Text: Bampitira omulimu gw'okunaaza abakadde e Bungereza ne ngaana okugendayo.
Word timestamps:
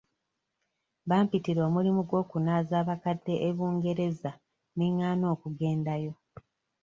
Bampitira 1.09 1.59
omulimu 1.67 2.01
gw'okunaaza 2.09 2.75
abakadde 2.81 3.33
e 3.47 3.49
Bungereza 3.57 4.31
ne 4.75 4.87
ngaana 4.93 5.25
okugendayo. 5.33 6.13